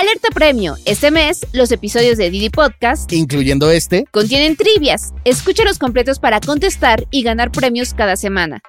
Alerta 0.00 0.28
Premio. 0.32 0.76
Este 0.86 1.10
mes, 1.10 1.46
los 1.52 1.70
episodios 1.70 2.16
de 2.16 2.30
Didi 2.30 2.48
Podcast, 2.48 3.12
incluyendo 3.12 3.70
este, 3.70 4.06
contienen 4.10 4.56
trivias. 4.56 5.12
Escúchalos 5.26 5.78
completos 5.78 6.18
para 6.18 6.40
contestar 6.40 7.04
y 7.10 7.22
ganar 7.22 7.52
premios 7.52 7.92
cada 7.92 8.16
semana. 8.16 8.62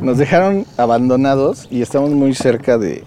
Nos 0.00 0.18
dejaron 0.18 0.66
abandonados 0.76 1.68
y 1.70 1.80
estamos 1.80 2.10
muy 2.10 2.34
cerca 2.34 2.78
de, 2.78 3.04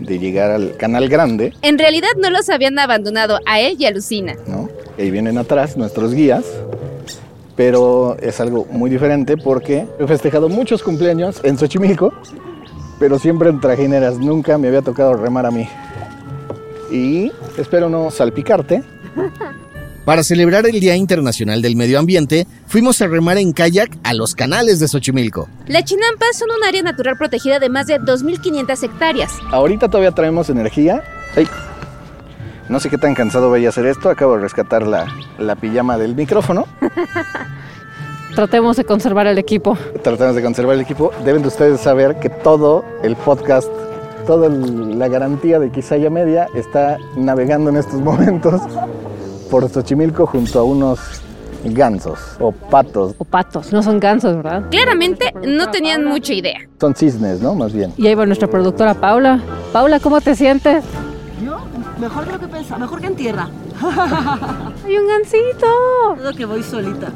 de 0.00 0.18
llegar 0.18 0.50
al 0.50 0.76
canal 0.76 1.08
grande, 1.08 1.54
En 1.62 1.78
realidad 1.78 2.10
no 2.18 2.28
los 2.28 2.50
habían 2.50 2.78
abandonado 2.78 3.40
a 3.46 3.58
él 3.58 3.76
y 3.78 3.86
a 3.86 3.90
Lucina. 3.90 4.34
¿no? 4.46 4.68
Ahí 4.98 5.10
vienen 5.10 5.38
atrás 5.38 5.78
nuestros 5.78 6.12
guías, 6.12 6.44
pero 7.56 8.16
es 8.20 8.40
algo 8.40 8.66
muy 8.70 8.90
diferente 8.90 9.36
porque 9.36 9.86
he 9.98 10.06
festejado 10.06 10.48
muchos 10.48 10.82
cumpleaños 10.82 11.40
en 11.44 11.58
Xochimilco, 11.58 12.12
pero 12.98 13.18
siempre 13.18 13.50
en 13.50 13.60
trajineras, 13.60 14.18
nunca 14.18 14.58
me 14.58 14.68
había 14.68 14.82
tocado 14.82 15.14
remar 15.14 15.46
a 15.46 15.50
mí. 15.50 15.68
Y 16.90 17.32
espero 17.56 17.88
no 17.88 18.10
salpicarte. 18.10 18.82
para 20.04 20.22
celebrar 20.22 20.66
el 20.66 20.80
Día 20.80 20.96
Internacional 20.96 21.62
del 21.62 21.76
Medio 21.76 21.98
Ambiente, 21.98 22.46
fuimos 22.66 23.00
a 23.00 23.06
remar 23.06 23.38
en 23.38 23.52
kayak 23.52 23.96
a 24.02 24.14
los 24.14 24.34
canales 24.34 24.80
de 24.80 24.88
Xochimilco. 24.88 25.48
Las 25.66 25.84
chinampas 25.84 26.36
son 26.38 26.50
un 26.50 26.64
área 26.64 26.82
natural 26.82 27.16
protegida 27.16 27.58
de 27.58 27.68
más 27.68 27.86
de 27.86 28.00
2.500 28.00 28.82
hectáreas. 28.82 29.32
Ahorita 29.50 29.88
todavía 29.88 30.12
traemos 30.12 30.50
energía. 30.50 31.02
Ay, 31.36 31.48
no 32.68 32.80
sé 32.80 32.90
qué 32.90 32.98
tan 32.98 33.14
cansado 33.14 33.50
vaya 33.50 33.68
a 33.68 33.72
ser 33.72 33.86
esto, 33.86 34.08
acabo 34.10 34.34
de 34.36 34.42
rescatar 34.42 34.86
la, 34.86 35.06
la 35.38 35.54
pijama 35.56 35.98
del 35.98 36.14
micrófono. 36.14 36.66
Tratemos 38.34 38.76
de 38.76 38.84
conservar 38.84 39.26
el 39.28 39.38
equipo. 39.38 39.78
tratamos 40.02 40.34
de 40.34 40.42
conservar 40.42 40.74
el 40.74 40.80
equipo. 40.80 41.12
Deben 41.24 41.42
de 41.42 41.48
ustedes 41.48 41.80
saber 41.80 42.16
que 42.18 42.28
todo 42.28 42.84
el 43.04 43.14
podcast, 43.14 43.68
toda 44.26 44.48
el- 44.48 44.98
la 44.98 45.06
garantía 45.06 45.60
de 45.60 45.70
Quizaya 45.70 46.10
Media 46.10 46.48
está 46.54 46.96
navegando 47.16 47.70
en 47.70 47.76
estos 47.76 48.00
momentos 48.00 48.60
por 49.50 49.68
Xochimilco 49.68 50.26
junto 50.26 50.58
a 50.58 50.64
unos 50.64 50.98
gansos 51.66 52.18
o 52.40 52.50
patos. 52.50 53.14
O 53.18 53.24
patos, 53.24 53.72
no 53.72 53.84
son 53.84 54.00
gansos, 54.00 54.34
¿verdad? 54.36 54.64
Claramente 54.68 55.32
no 55.46 55.70
tenían 55.70 56.04
mucha 56.04 56.32
idea. 56.34 56.58
Son 56.80 56.92
cisnes, 56.96 57.40
¿no? 57.40 57.54
Más 57.54 57.72
bien. 57.72 57.92
Y 57.96 58.08
ahí 58.08 58.16
va 58.16 58.26
nuestra 58.26 58.48
productora 58.48 58.94
Paula. 58.94 59.40
Paula, 59.72 60.00
¿cómo 60.00 60.20
te 60.20 60.34
sientes? 60.34 60.84
Mejor 61.98 62.26
de 62.26 62.32
lo 62.32 62.40
que 62.40 62.48
pensaba, 62.48 62.80
mejor 62.80 63.00
que 63.00 63.06
en 63.06 63.16
tierra. 63.16 63.48
¡Hay 64.84 64.98
un 64.98 65.06
gansito! 65.06 65.66
Todo 66.16 66.32
que 66.32 66.44
voy 66.44 66.62
solita. 66.62 67.08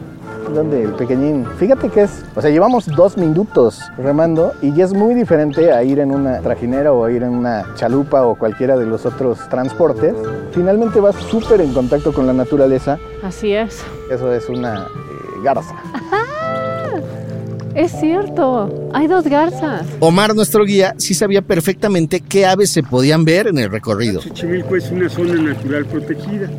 ¿Dónde? 0.55 0.83
El 0.83 0.93
pequeñín. 0.93 1.47
Fíjate 1.59 1.91
que 1.91 2.03
es, 2.03 2.25
o 2.35 2.41
sea, 2.41 2.51
llevamos 2.51 2.87
dos 2.87 3.17
minutos 3.17 3.81
remando 3.99 4.55
y 4.63 4.73
ya 4.73 4.85
es 4.85 4.95
muy 4.95 5.15
diferente 5.15 5.73
a 5.73 5.83
ir 5.83 5.99
en 5.99 6.11
una 6.13 6.41
trajinera 6.41 6.93
o 6.93 7.05
a 7.05 7.11
ir 7.11 7.23
en 7.23 7.31
una 7.31 7.75
chalupa 7.75 8.25
o 8.25 8.35
cualquiera 8.35 8.77
de 8.77 8.87
los 8.87 9.05
otros 9.05 9.39
transportes. 9.49 10.15
Finalmente 10.53 11.01
vas 11.01 11.17
súper 11.17 11.61
en 11.61 11.73
contacto 11.75 12.13
con 12.13 12.27
la 12.27 12.33
naturaleza. 12.33 12.99
Así 13.23 13.53
es. 13.53 13.85
Eso 14.11 14.33
es 14.33 14.49
una 14.49 14.85
eh, 14.85 14.87
garza. 15.43 15.75
Es 17.79 17.93
cierto. 17.93 18.91
Hay 18.93 19.07
dos 19.07 19.25
garzas. 19.29 19.87
Omar, 20.01 20.35
nuestro 20.35 20.65
guía, 20.65 20.97
sí 20.97 21.15
sabía 21.15 21.43
perfectamente 21.43 22.21
qué 22.21 22.45
aves 22.45 22.71
se 22.71 22.83
podían 22.83 23.25
ver 23.25 23.47
en 23.47 23.57
el 23.57 23.71
recorrido. 23.71 24.21
Xochimilco 24.21 24.75
es 24.75 24.91
una 24.91 25.09
zona 25.09 25.41
natural 25.41 25.87
protegida 25.87 26.51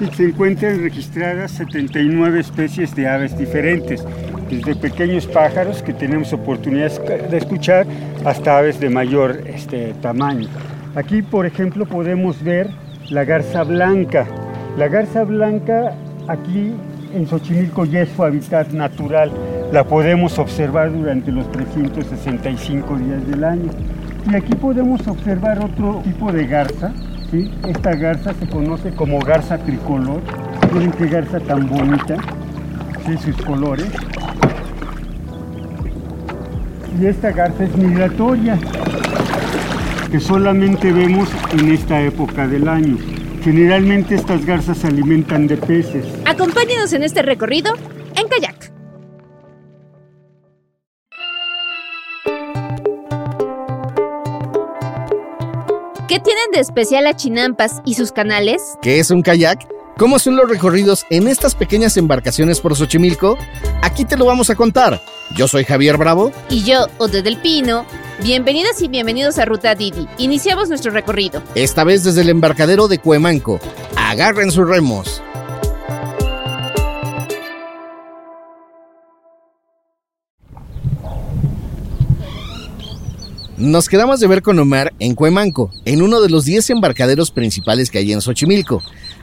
y 0.00 0.12
se 0.12 0.24
encuentran 0.24 0.82
registradas 0.82 1.52
79 1.52 2.40
especies 2.40 2.96
de 2.96 3.06
aves 3.06 3.38
diferentes, 3.38 4.02
desde 4.50 4.74
pequeños 4.74 5.28
pájaros 5.28 5.82
que 5.82 5.92
tenemos 5.92 6.32
oportunidad 6.32 6.90
de 7.30 7.36
escuchar 7.36 7.86
hasta 8.24 8.58
aves 8.58 8.80
de 8.80 8.90
mayor 8.90 9.44
este, 9.46 9.94
tamaño. 10.02 10.48
Aquí, 10.96 11.22
por 11.22 11.46
ejemplo, 11.46 11.86
podemos 11.86 12.42
ver 12.42 12.70
la 13.08 13.24
garza 13.24 13.62
blanca. 13.62 14.26
La 14.76 14.88
garza 14.88 15.22
blanca 15.22 15.94
aquí 16.26 16.72
en 17.14 17.28
Xochimilco 17.28 17.84
ya 17.84 18.00
es 18.00 18.08
su 18.16 18.24
hábitat 18.24 18.72
natural. 18.72 19.30
La 19.72 19.84
podemos 19.84 20.38
observar 20.38 20.92
durante 20.92 21.32
los 21.32 21.50
365 21.50 22.96
días 22.98 23.26
del 23.26 23.44
año. 23.44 23.70
Y 24.30 24.34
aquí 24.34 24.54
podemos 24.54 25.06
observar 25.08 25.58
otro 25.64 26.02
tipo 26.04 26.32
de 26.32 26.46
garza. 26.46 26.92
¿sí? 27.30 27.50
Esta 27.66 27.94
garza 27.94 28.32
se 28.34 28.46
conoce 28.46 28.92
como 28.92 29.18
garza 29.18 29.58
tricolor. 29.58 30.20
Miren 30.72 30.92
qué 30.92 31.06
garza 31.08 31.40
tan 31.40 31.68
bonita, 31.68 32.16
¿sí? 33.06 33.16
sus 33.18 33.36
colores. 33.44 33.86
Y 37.00 37.06
esta 37.06 37.30
garza 37.32 37.64
es 37.64 37.76
migratoria, 37.76 38.58
que 40.10 40.18
solamente 40.18 40.92
vemos 40.92 41.28
en 41.58 41.70
esta 41.70 42.00
época 42.00 42.46
del 42.46 42.68
año. 42.68 42.96
Generalmente 43.42 44.14
estas 44.14 44.46
garzas 44.46 44.78
se 44.78 44.86
alimentan 44.86 45.46
de 45.46 45.56
peces. 45.56 46.06
Acompáñenos 46.24 46.92
en 46.94 47.02
este 47.02 47.22
recorrido 47.22 47.74
¿Qué 56.16 56.20
tienen 56.20 56.50
de 56.50 56.60
especial 56.60 57.04
las 57.04 57.16
chinampas 57.16 57.82
y 57.84 57.92
sus 57.92 58.10
canales? 58.10 58.78
¿Qué 58.80 59.00
es 59.00 59.10
un 59.10 59.20
kayak? 59.20 59.68
¿Cómo 59.98 60.18
son 60.18 60.34
los 60.34 60.48
recorridos 60.48 61.04
en 61.10 61.28
estas 61.28 61.54
pequeñas 61.54 61.98
embarcaciones 61.98 62.58
por 62.58 62.74
Xochimilco? 62.74 63.36
Aquí 63.82 64.06
te 64.06 64.16
lo 64.16 64.24
vamos 64.24 64.48
a 64.48 64.54
contar. 64.54 65.02
Yo 65.34 65.46
soy 65.46 65.64
Javier 65.64 65.98
Bravo. 65.98 66.32
Y 66.48 66.64
yo, 66.64 66.86
Ode 66.96 67.20
del 67.20 67.36
Pino. 67.36 67.84
Bienvenidas 68.22 68.80
y 68.80 68.88
bienvenidos 68.88 69.38
a 69.38 69.44
Ruta 69.44 69.74
Didi. 69.74 70.08
Iniciamos 70.16 70.70
nuestro 70.70 70.90
recorrido. 70.90 71.42
Esta 71.54 71.84
vez 71.84 72.02
desde 72.02 72.22
el 72.22 72.30
embarcadero 72.30 72.88
de 72.88 72.98
Cuemanco. 72.98 73.60
Agarren 73.94 74.50
sus 74.50 74.66
remos. 74.66 75.22
Nos 83.66 83.88
quedamos 83.88 84.20
de 84.20 84.28
ver 84.28 84.42
con 84.42 84.56
Omar 84.60 84.94
en 85.00 85.16
Cuemanco, 85.16 85.72
en 85.84 86.00
uno 86.00 86.20
de 86.20 86.30
los 86.30 86.44
10 86.44 86.70
embarcaderos 86.70 87.32
principales 87.32 87.90
que 87.90 87.98
hay 87.98 88.12
en 88.12 88.20
Xochimilco. 88.20 88.80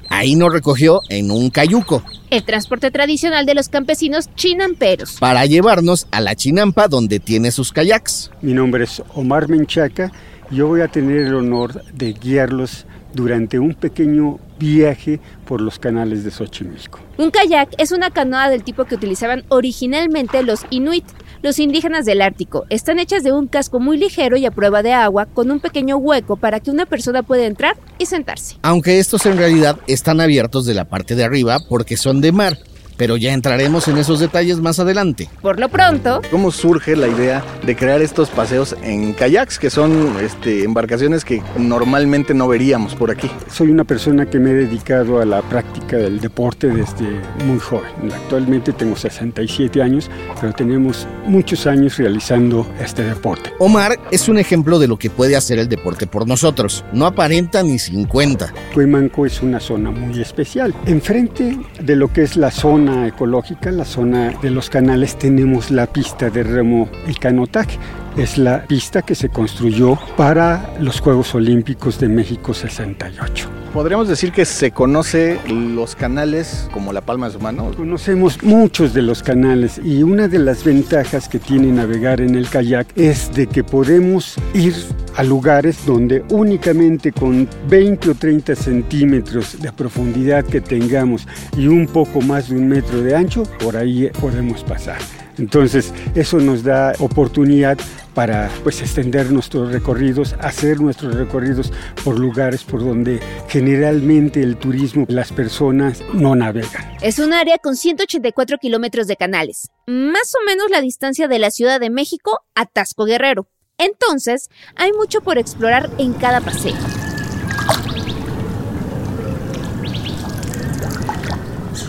Ahí 0.09 0.35
nos 0.35 0.51
recogió 0.51 0.99
en 1.07 1.31
un 1.31 1.49
cayuco 1.49 2.03
El 2.29 2.43
transporte 2.43 2.91
tradicional 2.91 3.45
de 3.45 3.55
los 3.55 3.69
campesinos 3.69 4.29
chinamperos. 4.35 5.15
para 5.21 5.45
llevarnos 5.45 6.07
a 6.11 6.19
la 6.19 6.35
chinampa 6.35 6.89
donde 6.89 7.21
tiene 7.21 7.51
sus 7.51 7.71
kayaks. 7.71 8.31
Mi 8.41 8.53
nombre 8.53 8.83
es 8.83 9.01
Omar 9.15 9.47
Menchaca 9.47 10.11
y 10.51 10.57
yo 10.57 10.67
voy 10.67 10.81
a 10.81 10.89
tener 10.89 11.19
el 11.19 11.35
honor 11.35 11.81
de 11.93 12.11
guiarlos 12.11 12.85
durante 13.13 13.59
un 13.59 13.73
pequeño 13.73 14.39
viaje 14.59 15.21
por 15.45 15.61
los 15.61 15.79
canales 15.79 16.25
de 16.25 16.31
Xochimilco. 16.31 16.99
Un 17.17 17.31
kayak 17.31 17.69
es 17.77 17.91
una 17.91 18.09
canoa 18.09 18.49
del 18.49 18.63
tipo 18.63 18.83
que 18.85 18.95
utilizaban 18.95 19.45
originalmente 19.47 20.43
los 20.43 20.65
inuit, 20.69 21.05
los 21.43 21.59
indígenas 21.59 22.05
del 22.05 22.21
Ártico. 22.21 22.65
Están 22.69 22.97
hechas 22.97 23.21
de 23.21 23.33
un 23.33 23.47
casco 23.47 23.79
muy 23.79 23.97
ligero 23.97 24.37
y 24.37 24.45
a 24.45 24.51
prueba 24.51 24.81
de 24.81 24.93
agua, 24.93 25.27
con 25.27 25.51
un 25.51 25.59
pequeño 25.59 25.97
hueco 25.97 26.37
para 26.37 26.61
que 26.61 26.71
una 26.71 26.85
persona 26.85 27.21
pueda 27.21 27.45
entrar 27.45 27.77
y 27.99 28.05
sentarse. 28.05 28.55
Aunque 28.61 28.97
estos 28.97 29.25
en 29.25 29.37
realidad 29.37 29.77
están 29.87 30.21
abiertos 30.21 30.65
de 30.65 30.73
la 30.73 30.85
parte 30.85 31.15
de 31.15 31.25
arriba 31.25 31.59
porque 31.67 31.97
son 31.97 32.21
de 32.21 32.31
mar, 32.31 32.57
pero 32.97 33.17
ya 33.17 33.33
entraremos 33.33 33.87
en 33.87 33.97
esos 33.97 34.19
detalles 34.19 34.59
más 34.59 34.79
adelante. 34.79 35.29
Por 35.41 35.59
lo 35.59 35.69
pronto, 35.69 36.21
¿Cómo 36.31 36.51
surge 36.51 36.95
la 36.95 37.07
idea 37.07 37.43
de 37.65 37.75
crear 37.75 38.01
estos 38.01 38.29
paseos 38.29 38.75
en 38.81 39.13
kayaks, 39.13 39.59
que 39.59 39.69
son 39.69 40.15
este, 40.21 40.63
embarcaciones 40.63 41.23
que 41.23 41.41
normalmente 41.57 42.33
no 42.33 42.47
veríamos 42.47 42.95
por 42.95 43.11
aquí? 43.11 43.29
Soy 43.51 43.69
una 43.69 43.83
persona 43.83 44.25
que 44.25 44.39
me 44.39 44.51
he 44.51 44.53
dedicado 44.53 45.21
a 45.21 45.25
la 45.25 45.41
práctica 45.41 45.97
del 45.97 46.19
deporte 46.19 46.67
desde 46.67 47.05
muy 47.45 47.59
joven. 47.59 48.11
Actualmente 48.13 48.73
tengo 48.73 48.95
67 48.95 49.81
años, 49.81 50.09
pero 50.39 50.53
tenemos 50.53 51.07
muchos 51.25 51.67
años 51.67 51.97
realizando 51.97 52.67
este 52.81 53.03
deporte. 53.03 53.51
Omar 53.59 53.99
es 54.11 54.27
un 54.27 54.37
ejemplo 54.37 54.79
de 54.79 54.87
lo 54.87 54.97
que 54.97 55.09
puede 55.09 55.35
hacer 55.35 55.59
el 55.59 55.69
deporte 55.69 56.07
por 56.07 56.27
nosotros. 56.27 56.83
No 56.93 57.05
aparenta 57.05 57.63
ni 57.63 57.79
50. 57.79 58.53
Cuemanco 58.73 59.25
es 59.25 59.41
una 59.41 59.59
zona 59.59 59.91
muy 59.91 60.21
especial. 60.21 60.73
Enfrente 60.85 61.57
de 61.79 61.95
lo 61.95 62.11
que 62.11 62.23
es 62.23 62.35
la 62.35 62.51
zona 62.51 62.82
ecológica, 62.89 63.71
la 63.71 63.85
zona 63.85 64.31
de 64.41 64.49
los 64.49 64.69
canales, 64.69 65.17
tenemos 65.17 65.71
la 65.71 65.87
pista 65.87 66.29
de 66.29 66.43
remo 66.43 66.89
y 67.07 67.13
canotaje. 67.13 67.79
Es 68.15 68.37
la 68.37 68.63
pista 68.67 69.01
que 69.01 69.15
se 69.15 69.29
construyó 69.29 69.97
para 70.15 70.75
los 70.79 70.99
Juegos 70.99 71.33
Olímpicos 71.33 71.99
de 71.99 72.07
México 72.07 72.53
68. 72.53 73.49
Podríamos 73.73 74.07
decir 74.07 74.31
que 74.31 74.45
se 74.45 74.69
conoce 74.69 75.39
los 75.47 75.95
canales 75.95 76.69
como 76.71 76.93
la 76.93 77.01
palma 77.01 77.25
de 77.25 77.33
su 77.33 77.39
mano. 77.39 77.71
Conocemos 77.75 78.43
muchos 78.43 78.93
de 78.93 79.01
los 79.01 79.23
canales 79.23 79.81
y 79.83 80.03
una 80.03 80.27
de 80.27 80.37
las 80.37 80.63
ventajas 80.63 81.27
que 81.27 81.39
tiene 81.39 81.71
navegar 81.71 82.21
en 82.21 82.35
el 82.35 82.47
kayak 82.47 82.95
es 82.95 83.33
de 83.33 83.47
que 83.47 83.63
podemos 83.63 84.35
ir 84.53 84.75
a 85.15 85.23
lugares 85.23 85.83
donde 85.83 86.23
únicamente 86.29 87.11
con 87.11 87.49
20 87.67 88.11
o 88.11 88.13
30 88.13 88.55
centímetros 88.55 89.59
de 89.59 89.71
profundidad 89.71 90.45
que 90.45 90.61
tengamos 90.61 91.27
y 91.57 91.65
un 91.65 91.87
poco 91.87 92.21
más 92.21 92.49
de 92.49 92.57
un 92.57 92.67
metro 92.67 93.01
de 93.01 93.15
ancho, 93.15 93.41
por 93.59 93.75
ahí 93.75 94.11
podemos 94.21 94.63
pasar. 94.63 94.99
Entonces, 95.39 95.91
eso 96.13 96.37
nos 96.37 96.63
da 96.63 96.93
oportunidad 96.99 97.79
para 98.13 98.49
pues 98.63 98.81
extender 98.81 99.31
nuestros 99.31 99.71
recorridos, 99.71 100.35
hacer 100.39 100.79
nuestros 100.79 101.15
recorridos 101.15 101.71
por 102.03 102.19
lugares 102.19 102.63
por 102.63 102.83
donde 102.83 103.19
generalmente 103.47 104.41
el 104.41 104.57
turismo, 104.57 105.05
las 105.09 105.31
personas 105.31 106.01
no 106.13 106.35
navegan. 106.35 106.93
Es 107.01 107.19
un 107.19 107.33
área 107.33 107.57
con 107.57 107.75
184 107.75 108.57
kilómetros 108.57 109.07
de 109.07 109.15
canales, 109.15 109.69
más 109.87 110.33
o 110.35 110.45
menos 110.45 110.69
la 110.69 110.81
distancia 110.81 111.27
de 111.27 111.39
la 111.39 111.51
Ciudad 111.51 111.79
de 111.79 111.89
México 111.89 112.41
a 112.55 112.65
Tasco 112.65 113.05
Guerrero. 113.05 113.47
Entonces, 113.77 114.49
hay 114.75 114.91
mucho 114.93 115.21
por 115.21 115.37
explorar 115.37 115.89
en 115.97 116.13
cada 116.13 116.41
paseo. 116.41 116.75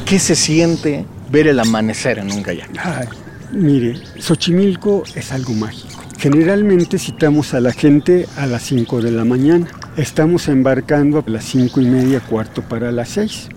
¿Qué 0.07 0.19
se 0.19 0.35
siente 0.35 1.07
ver 1.31 1.49
el 1.49 1.61
amanecer 1.61 2.19
en 2.19 2.31
un 2.31 2.43
kayak? 2.43 2.71
Ay, 2.79 3.09
mire, 3.53 4.01
Xochimilco 4.19 5.03
es 5.15 5.33
algo 5.33 5.53
mágico. 5.55 6.04
Generalmente 6.25 6.99
citamos 6.99 7.53
a 7.53 7.61
la 7.61 7.71
gente 7.71 8.27
a 8.39 8.47
las 8.47 8.63
5 8.63 9.03
de 9.03 9.11
la 9.11 9.27
mañana. 9.27 9.67
Estamos 9.99 10.49
embarcando 10.49 11.19
a 11.19 11.31
las 11.31 11.45
5 11.45 11.83
y 11.83 11.85
media, 11.85 12.21
cuarto 12.21 12.63
para 12.63 12.91
las 12.91 13.11
6. 13.11 13.51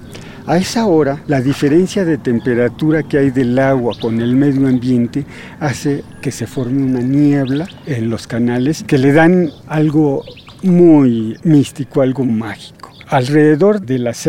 A 0.46 0.58
esa 0.58 0.86
hora, 0.86 1.24
la 1.28 1.40
diferencia 1.40 2.04
de 2.04 2.18
temperatura 2.18 3.04
que 3.04 3.19
hay 3.19 3.30
del 3.30 3.58
agua 3.58 3.96
con 3.98 4.19
el 4.19 4.36
medio 4.36 4.68
ambiente 4.68 5.25
hace 5.62 6.04
que 6.22 6.30
se 6.30 6.46
forme 6.46 6.84
una 6.84 7.00
niebla 7.00 7.69
en 7.86 8.10
los 8.10 8.28
canales 8.28 8.84
que 8.86 8.98
le 8.98 9.13
dan 9.13 9.50
algo 9.68 10.25
muy 10.62 11.38
místico, 11.44 12.02
algo 12.02 12.25
mágico. 12.25 12.92
Alrededor 13.08 13.80
de 13.80 14.00
las 14.00 14.28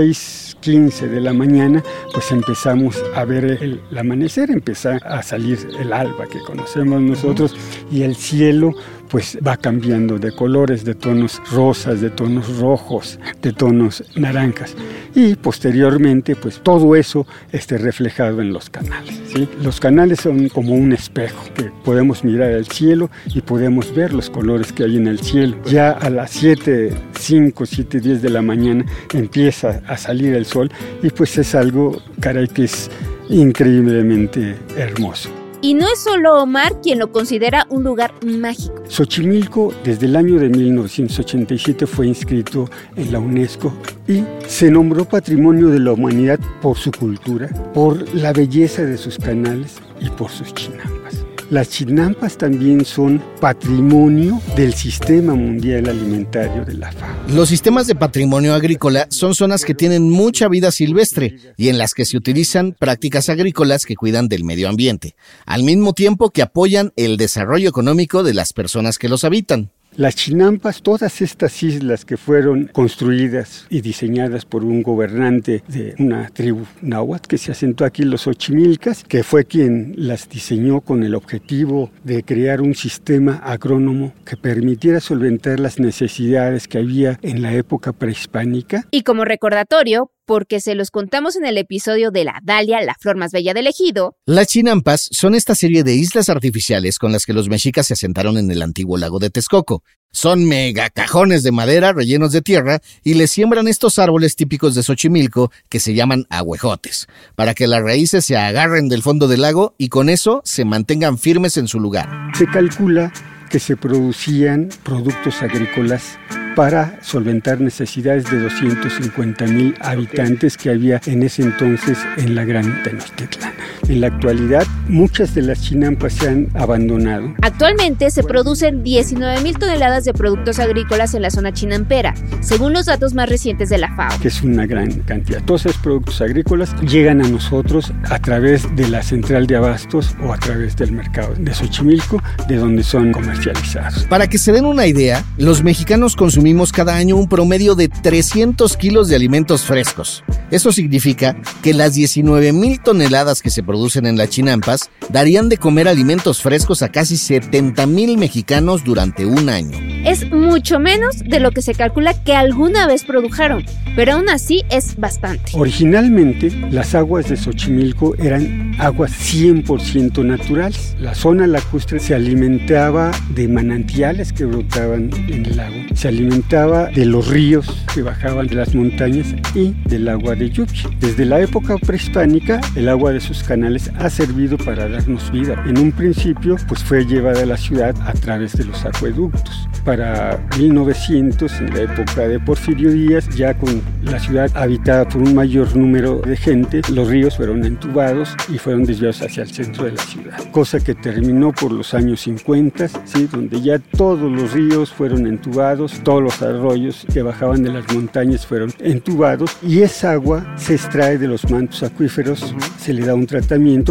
6.15 0.68 1.08
de 1.08 1.20
la 1.20 1.32
mañana, 1.32 1.82
pues 2.12 2.30
empezamos 2.30 3.02
a 3.14 3.24
ver 3.24 3.44
el, 3.44 3.80
el 3.90 3.98
amanecer, 3.98 4.50
empieza 4.50 4.96
a 4.96 5.22
salir 5.22 5.58
el 5.78 5.92
alba 5.92 6.26
que 6.26 6.40
conocemos 6.40 7.00
nosotros 7.00 7.56
y 7.90 8.02
el 8.02 8.14
cielo 8.16 8.74
pues 9.08 9.38
va 9.46 9.56
cambiando 9.56 10.18
de 10.18 10.32
colores, 10.32 10.84
de 10.84 10.94
tonos 10.94 11.40
rosas, 11.50 12.00
de 12.00 12.10
tonos 12.10 12.58
rojos, 12.58 13.18
de 13.42 13.52
tonos 13.52 14.04
naranjas. 14.16 14.74
Y 15.14 15.34
posteriormente, 15.34 16.36
pues 16.36 16.60
todo 16.62 16.94
eso 16.94 17.26
esté 17.52 17.78
reflejado 17.78 18.40
en 18.40 18.52
los 18.52 18.70
canales. 18.70 19.18
Los 19.62 19.80
canales 19.80 20.20
son 20.20 20.48
como 20.48 20.74
un 20.74 20.92
espejo 20.92 21.44
que 21.54 21.70
podemos 21.84 22.24
mirar 22.24 22.52
al 22.52 22.66
cielo 22.66 23.10
y 23.26 23.40
podemos 23.40 23.94
ver 23.94 24.12
los 24.12 24.30
colores 24.30 24.72
que 24.72 24.84
hay 24.84 24.96
en 24.96 25.06
el 25.06 25.20
cielo. 25.20 25.56
Ya 25.64 25.90
a 25.90 26.10
las 26.10 26.30
7, 26.32 26.90
5, 27.18 27.66
7, 27.66 28.00
10 28.00 28.22
de 28.22 28.30
la 28.30 28.42
mañana 28.42 28.84
empieza 29.12 29.82
a 29.86 29.96
salir 29.96 30.34
el 30.34 30.46
sol 30.46 30.70
y 31.02 31.10
pues 31.10 31.36
es 31.38 31.54
algo, 31.54 32.00
caray, 32.20 32.48
que 32.48 32.64
es 32.64 32.90
increíblemente 33.28 34.56
hermoso. 34.76 35.37
Y 35.60 35.74
no 35.74 35.86
es 35.88 35.98
solo 35.98 36.42
Omar 36.42 36.80
quien 36.80 36.98
lo 37.00 37.10
considera 37.10 37.66
un 37.68 37.82
lugar 37.82 38.12
mágico. 38.24 38.82
Xochimilco 38.88 39.74
desde 39.84 40.06
el 40.06 40.16
año 40.16 40.38
de 40.38 40.48
1987 40.48 41.86
fue 41.86 42.06
inscrito 42.06 42.70
en 42.96 43.12
la 43.12 43.18
UNESCO 43.18 43.72
y 44.06 44.22
se 44.46 44.70
nombró 44.70 45.04
Patrimonio 45.04 45.68
de 45.68 45.80
la 45.80 45.92
Humanidad 45.92 46.38
por 46.62 46.76
su 46.76 46.92
cultura, 46.92 47.48
por 47.74 48.14
la 48.14 48.32
belleza 48.32 48.84
de 48.84 48.96
sus 48.96 49.18
canales 49.18 49.76
y 50.00 50.08
por 50.10 50.30
sus 50.30 50.54
chinampas. 50.54 51.27
Las 51.50 51.70
chinampas 51.70 52.36
también 52.36 52.84
son 52.84 53.22
patrimonio 53.40 54.38
del 54.54 54.74
Sistema 54.74 55.34
Mundial 55.34 55.88
Alimentario 55.88 56.62
de 56.62 56.74
la 56.74 56.92
FAO. 56.92 57.08
Los 57.34 57.48
sistemas 57.48 57.86
de 57.86 57.94
patrimonio 57.94 58.52
agrícola 58.52 59.06
son 59.08 59.34
zonas 59.34 59.64
que 59.64 59.74
tienen 59.74 60.10
mucha 60.10 60.48
vida 60.48 60.70
silvestre 60.70 61.38
y 61.56 61.70
en 61.70 61.78
las 61.78 61.94
que 61.94 62.04
se 62.04 62.18
utilizan 62.18 62.76
prácticas 62.78 63.30
agrícolas 63.30 63.86
que 63.86 63.96
cuidan 63.96 64.28
del 64.28 64.44
medio 64.44 64.68
ambiente, 64.68 65.16
al 65.46 65.62
mismo 65.62 65.94
tiempo 65.94 66.28
que 66.28 66.42
apoyan 66.42 66.92
el 66.96 67.16
desarrollo 67.16 67.70
económico 67.70 68.22
de 68.22 68.34
las 68.34 68.52
personas 68.52 68.98
que 68.98 69.08
los 69.08 69.24
habitan. 69.24 69.70
Las 69.96 70.14
chinampas, 70.14 70.82
todas 70.82 71.20
estas 71.22 71.62
islas 71.62 72.04
que 72.04 72.16
fueron 72.16 72.68
construidas 72.68 73.66
y 73.68 73.80
diseñadas 73.80 74.44
por 74.44 74.64
un 74.64 74.82
gobernante 74.82 75.64
de 75.66 75.94
una 75.98 76.28
tribu 76.28 76.66
náhuatl 76.82 77.26
que 77.26 77.38
se 77.38 77.50
asentó 77.50 77.84
aquí, 77.84 78.04
los 78.04 78.26
Ochimilcas, 78.26 79.02
que 79.02 79.24
fue 79.24 79.44
quien 79.44 79.94
las 79.96 80.28
diseñó 80.28 80.82
con 80.82 81.02
el 81.02 81.14
objetivo 81.14 81.90
de 82.04 82.22
crear 82.22 82.60
un 82.60 82.74
sistema 82.74 83.36
agrónomo 83.36 84.12
que 84.24 84.36
permitiera 84.36 85.00
solventar 85.00 85.58
las 85.58 85.80
necesidades 85.80 86.68
que 86.68 86.78
había 86.78 87.18
en 87.22 87.42
la 87.42 87.54
época 87.54 87.92
prehispánica. 87.92 88.84
Y 88.90 89.02
como 89.02 89.24
recordatorio, 89.24 90.12
porque 90.28 90.60
se 90.60 90.74
los 90.74 90.90
contamos 90.90 91.36
en 91.36 91.46
el 91.46 91.56
episodio 91.56 92.10
de 92.10 92.22
la 92.22 92.38
Dalia, 92.44 92.82
la 92.82 92.94
flor 93.00 93.16
más 93.16 93.32
bella 93.32 93.54
del 93.54 93.66
ejido, 93.66 94.14
Las 94.26 94.48
chinampas 94.48 95.08
son 95.10 95.34
esta 95.34 95.54
serie 95.54 95.84
de 95.84 95.94
islas 95.94 96.28
artificiales 96.28 96.98
con 96.98 97.12
las 97.12 97.24
que 97.24 97.32
los 97.32 97.48
mexicas 97.48 97.86
se 97.86 97.94
asentaron 97.94 98.36
en 98.36 98.50
el 98.50 98.60
antiguo 98.60 98.98
lago 98.98 99.18
de 99.18 99.30
Texcoco. 99.30 99.82
Son 100.12 100.44
mega 100.44 100.90
cajones 100.90 101.42
de 101.42 101.50
madera 101.50 101.94
rellenos 101.94 102.32
de 102.32 102.42
tierra 102.42 102.80
y 103.02 103.14
les 103.14 103.30
siembran 103.30 103.68
estos 103.68 103.98
árboles 103.98 104.36
típicos 104.36 104.74
de 104.74 104.82
Xochimilco 104.82 105.50
que 105.70 105.80
se 105.80 105.94
llaman 105.94 106.26
ahuejotes, 106.28 107.06
para 107.34 107.54
que 107.54 107.66
las 107.66 107.82
raíces 107.82 108.26
se 108.26 108.36
agarren 108.36 108.90
del 108.90 109.02
fondo 109.02 109.28
del 109.28 109.40
lago 109.40 109.76
y 109.78 109.88
con 109.88 110.10
eso 110.10 110.42
se 110.44 110.66
mantengan 110.66 111.16
firmes 111.16 111.56
en 111.56 111.68
su 111.68 111.80
lugar. 111.80 112.06
Se 112.34 112.46
calcula 112.46 113.10
que 113.48 113.58
se 113.58 113.78
producían 113.78 114.68
productos 114.84 115.40
agrícolas 115.40 116.18
para 116.58 116.98
solventar 117.02 117.60
necesidades 117.60 118.28
de 118.28 118.40
250 118.40 119.46
mil 119.46 119.76
habitantes 119.80 120.56
que 120.56 120.70
había 120.70 121.00
en 121.06 121.22
ese 121.22 121.42
entonces 121.42 121.96
en 122.16 122.34
la 122.34 122.44
Gran 122.44 122.82
Tenochtitlan. 122.82 123.52
En 123.88 124.00
la 124.00 124.08
actualidad, 124.08 124.66
muchas 124.88 125.34
de 125.34 125.42
las 125.42 125.62
chinampas 125.62 126.14
se 126.14 126.28
han 126.28 126.48
abandonado. 126.54 127.34
Actualmente 127.42 128.10
se 128.10 128.22
producen 128.22 128.82
19 128.82 129.40
mil 129.42 129.58
toneladas 129.58 130.04
de 130.04 130.12
productos 130.12 130.58
agrícolas 130.58 131.14
en 131.14 131.22
la 131.22 131.30
zona 131.30 131.52
chinampera, 131.52 132.14
según 132.40 132.72
los 132.72 132.86
datos 132.86 133.14
más 133.14 133.28
recientes 133.28 133.68
de 133.68 133.78
la 133.78 133.94
FAO. 133.94 134.20
que 134.20 134.28
es 134.28 134.42
una 134.42 134.66
gran 134.66 134.90
cantidad. 135.00 135.42
Todos 135.44 135.66
esos 135.66 135.80
productos 135.80 136.20
agrícolas 136.20 136.74
llegan 136.82 137.24
a 137.24 137.28
nosotros 137.28 137.92
a 138.10 138.18
través 138.18 138.74
de 138.76 138.88
la 138.88 139.02
central 139.02 139.46
de 139.46 139.56
abastos 139.56 140.14
o 140.22 140.32
a 140.32 140.38
través 140.38 140.76
del 140.76 140.92
mercado 140.92 141.34
de 141.38 141.54
Xochimilco, 141.54 142.22
de 142.48 142.56
donde 142.56 142.82
son 142.82 143.12
comercializados. 143.12 144.04
Para 144.04 144.28
que 144.28 144.38
se 144.38 144.52
den 144.52 144.64
una 144.64 144.86
idea, 144.86 145.24
los 145.36 145.62
mexicanos 145.62 146.16
consumimos 146.16 146.72
cada 146.72 146.96
año 146.96 147.16
un 147.16 147.28
promedio 147.28 147.74
de 147.74 147.88
300 147.88 148.76
kilos 148.76 149.08
de 149.08 149.16
alimentos 149.16 149.62
frescos. 149.62 150.24
Eso 150.50 150.72
significa 150.72 151.36
que 151.62 151.74
las 151.74 151.94
19 151.94 152.52
mil 152.52 152.80
toneladas 152.80 153.42
que 153.42 153.50
se 153.50 153.62
producen 153.68 154.06
en 154.06 154.16
las 154.16 154.30
chinampas 154.30 154.88
darían 155.10 155.50
de 155.50 155.58
comer 155.58 155.88
alimentos 155.88 156.40
frescos 156.40 156.80
a 156.80 156.88
casi 156.88 157.18
70 157.18 157.86
mil 157.86 158.16
mexicanos 158.16 158.82
durante 158.82 159.26
un 159.26 159.50
año. 159.50 159.76
Es 160.06 160.30
mucho 160.30 160.78
menos 160.78 161.18
de 161.18 161.38
lo 161.38 161.50
que 161.50 161.60
se 161.60 161.74
calcula 161.74 162.14
que 162.24 162.34
alguna 162.34 162.86
vez 162.86 163.04
produjeron, 163.04 163.66
pero 163.94 164.14
aún 164.14 164.30
así 164.30 164.62
es 164.70 164.96
bastante. 164.96 165.52
Originalmente, 165.52 166.50
las 166.70 166.94
aguas 166.94 167.28
de 167.28 167.36
Xochimilco 167.36 168.14
eran 168.16 168.74
aguas 168.78 169.12
100% 169.12 170.24
naturales. 170.24 170.96
La 170.98 171.14
zona 171.14 171.46
lacustre 171.46 172.00
se 172.00 172.14
alimentaba 172.14 173.10
de 173.34 173.48
manantiales 173.48 174.32
que 174.32 174.46
brotaban 174.46 175.10
en 175.28 175.44
el 175.44 175.56
lago, 175.58 175.76
se 175.94 176.08
alimentaba 176.08 176.86
de 176.86 177.04
los 177.04 177.28
ríos 177.28 177.84
que 177.92 178.00
bajaban 178.00 178.46
de 178.46 178.54
las 178.54 178.74
montañas 178.74 179.26
y 179.54 179.74
del 179.88 180.08
agua 180.08 180.34
de 180.36 180.48
lluvia. 180.48 180.88
Desde 181.00 181.26
la 181.26 181.40
época 181.40 181.76
prehispánica, 181.76 182.62
el 182.76 182.88
agua 182.88 183.12
de 183.12 183.20
sus 183.20 183.42
canales 183.42 183.57
ha 183.64 184.10
servido 184.10 184.56
para 184.58 184.88
darnos 184.88 185.30
vida. 185.30 185.62
En 185.66 185.78
un 185.78 185.92
principio, 185.92 186.56
pues 186.66 186.82
fue 186.82 187.04
llevada 187.04 187.42
a 187.42 187.46
la 187.46 187.56
ciudad 187.56 187.94
a 188.06 188.12
través 188.12 188.56
de 188.56 188.64
los 188.64 188.84
acueductos. 188.84 189.68
Para 189.84 190.38
1900, 190.58 191.60
en 191.60 191.74
la 191.74 191.80
época 191.82 192.28
de 192.28 192.38
Porfirio 192.40 192.90
Díaz, 192.90 193.28
ya 193.30 193.54
con 193.54 193.82
la 194.02 194.18
ciudad 194.18 194.50
habitada 194.54 195.08
por 195.08 195.22
un 195.22 195.34
mayor 195.34 195.74
número 195.76 196.20
de 196.20 196.36
gente, 196.36 196.82
los 196.92 197.08
ríos 197.08 197.36
fueron 197.36 197.64
entubados 197.64 198.36
y 198.48 198.58
fueron 198.58 198.84
desviados 198.84 199.22
hacia 199.22 199.42
el 199.42 199.50
centro 199.50 199.84
de 199.84 199.92
la 199.92 200.02
ciudad. 200.02 200.38
Cosa 200.50 200.80
que 200.80 200.94
terminó 200.94 201.52
por 201.52 201.72
los 201.72 201.94
años 201.94 202.20
50, 202.20 202.88
¿sí? 203.04 203.28
donde 203.30 203.60
ya 203.60 203.78
todos 203.78 204.30
los 204.30 204.52
ríos 204.52 204.92
fueron 204.92 205.26
entubados, 205.26 206.00
todos 206.04 206.22
los 206.22 206.42
arroyos 206.42 207.06
que 207.12 207.22
bajaban 207.22 207.62
de 207.62 207.72
las 207.72 207.92
montañas 207.94 208.46
fueron 208.46 208.72
entubados 208.80 209.56
y 209.62 209.82
esa 209.82 210.12
agua 210.12 210.54
se 210.56 210.74
extrae 210.74 211.18
de 211.18 211.28
los 211.28 211.50
mantos 211.50 211.82
acuíferos, 211.82 212.54
se 212.78 212.92
le 212.92 213.04
da 213.04 213.14
un 213.14 213.26
tratamiento 213.26 213.47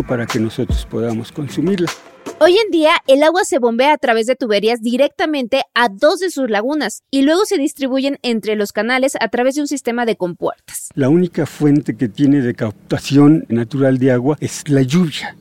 para 0.07 0.27
que 0.27 0.39
nosotros 0.39 0.85
podamos 0.85 1.31
consumirla. 1.31 1.89
Hoy 2.39 2.55
en 2.63 2.69
día, 2.69 2.91
el 3.07 3.23
agua 3.23 3.43
se 3.43 3.57
bombea 3.57 3.93
a 3.93 3.97
través 3.97 4.27
de 4.27 4.35
tuberías 4.35 4.81
directamente 4.81 5.63
a 5.73 5.89
dos 5.89 6.19
de 6.19 6.29
sus 6.29 6.47
lagunas 6.47 7.01
y 7.09 7.23
luego 7.23 7.43
se 7.45 7.57
distribuyen 7.57 8.19
entre 8.21 8.55
los 8.55 8.71
canales 8.71 9.17
a 9.19 9.29
través 9.29 9.55
de 9.55 9.61
un 9.61 9.67
sistema 9.67 10.05
de 10.05 10.15
compuertas. 10.15 10.89
La 10.93 11.09
única 11.09 11.47
fuente 11.47 11.97
que 11.97 12.07
tiene 12.07 12.41
de 12.41 12.53
captación 12.53 13.45
natural 13.49 13.97
de 13.97 14.11
agua 14.11 14.37
es 14.39 14.69
la 14.69 14.83
lluvia. 14.83 15.35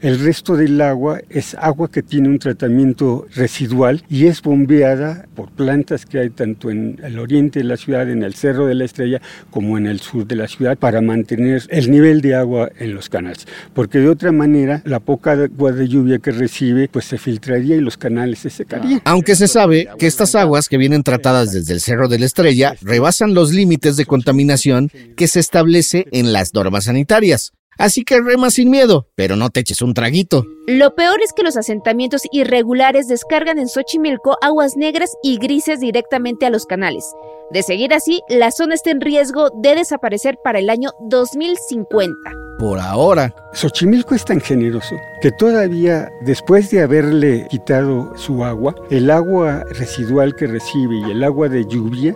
El 0.00 0.18
resto 0.18 0.56
del 0.56 0.80
agua 0.80 1.20
es 1.28 1.54
agua 1.54 1.90
que 1.90 2.02
tiene 2.02 2.28
un 2.28 2.38
tratamiento 2.38 3.26
residual 3.34 4.02
y 4.08 4.26
es 4.26 4.40
bombeada 4.42 5.26
por 5.34 5.50
plantas 5.50 6.06
que 6.06 6.18
hay 6.18 6.30
tanto 6.30 6.70
en 6.70 6.98
el 7.02 7.18
oriente 7.18 7.60
de 7.60 7.64
la 7.64 7.76
ciudad, 7.76 8.08
en 8.10 8.22
el 8.22 8.34
Cerro 8.34 8.66
de 8.66 8.74
la 8.74 8.84
Estrella, 8.84 9.20
como 9.50 9.76
en 9.76 9.86
el 9.86 10.00
sur 10.00 10.26
de 10.26 10.36
la 10.36 10.48
ciudad, 10.48 10.78
para 10.78 11.00
mantener 11.00 11.62
el 11.68 11.90
nivel 11.90 12.20
de 12.20 12.34
agua 12.34 12.70
en 12.78 12.94
los 12.94 13.08
canales. 13.08 13.46
Porque 13.74 13.98
de 13.98 14.08
otra 14.08 14.32
manera, 14.32 14.82
la 14.84 15.00
poca 15.00 15.32
agua 15.32 15.72
de 15.72 15.88
lluvia 15.88 16.18
que 16.18 16.30
recibe, 16.30 16.88
pues 16.88 17.04
se 17.04 17.18
filtraría 17.18 17.76
y 17.76 17.80
los 17.80 17.96
canales 17.96 18.40
se 18.40 18.50
secarían. 18.50 19.02
Aunque 19.04 19.34
se 19.34 19.48
sabe 19.48 19.88
que 19.98 20.06
estas 20.06 20.34
aguas 20.34 20.68
que 20.68 20.78
vienen 20.78 21.02
tratadas 21.02 21.52
desde 21.52 21.74
el 21.74 21.80
Cerro 21.80 22.08
de 22.08 22.18
la 22.18 22.26
Estrella 22.26 22.74
rebasan 22.80 23.34
los 23.34 23.52
límites 23.52 23.96
de 23.96 24.06
contaminación 24.06 24.90
que 25.16 25.28
se 25.28 25.40
establece 25.40 26.06
en 26.12 26.32
las 26.32 26.54
normas 26.54 26.84
sanitarias. 26.84 27.52
Así 27.80 28.04
que 28.04 28.20
rema 28.20 28.50
sin 28.50 28.68
miedo, 28.68 29.08
pero 29.14 29.36
no 29.36 29.48
te 29.48 29.60
eches 29.60 29.80
un 29.80 29.94
traguito. 29.94 30.44
Lo 30.72 30.94
peor 30.94 31.20
es 31.20 31.32
que 31.32 31.42
los 31.42 31.56
asentamientos 31.56 32.22
irregulares 32.30 33.08
descargan 33.08 33.58
en 33.58 33.66
Xochimilco 33.66 34.36
aguas 34.40 34.76
negras 34.76 35.16
y 35.20 35.36
grises 35.36 35.80
directamente 35.80 36.46
a 36.46 36.50
los 36.50 36.64
canales. 36.64 37.12
De 37.50 37.64
seguir 37.64 37.92
así, 37.92 38.22
la 38.28 38.52
zona 38.52 38.76
está 38.76 38.92
en 38.92 39.00
riesgo 39.00 39.50
de 39.50 39.74
desaparecer 39.74 40.38
para 40.44 40.60
el 40.60 40.70
año 40.70 40.90
2050. 41.00 42.14
Por 42.60 42.78
ahora. 42.78 43.34
Xochimilco 43.52 44.14
es 44.14 44.24
tan 44.24 44.40
generoso 44.40 44.94
que 45.20 45.32
todavía 45.32 46.08
después 46.20 46.70
de 46.70 46.82
haberle 46.82 47.48
quitado 47.50 48.16
su 48.16 48.44
agua, 48.44 48.76
el 48.90 49.10
agua 49.10 49.64
residual 49.70 50.36
que 50.36 50.46
recibe 50.46 50.98
y 50.98 51.10
el 51.10 51.24
agua 51.24 51.48
de 51.48 51.66
lluvia 51.66 52.14